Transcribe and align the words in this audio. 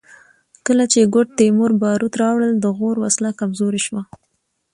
کله 0.65 0.83
چې 0.91 1.09
ګوډ 1.13 1.27
تیمور 1.39 1.71
باروت 1.81 2.13
راوړل 2.23 2.51
د 2.59 2.65
غور 2.77 2.95
وسله 3.03 3.29
کمزورې 3.39 3.81
شوه 3.87 4.03